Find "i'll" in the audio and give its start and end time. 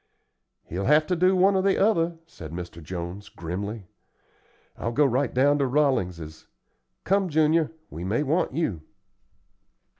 4.75-4.93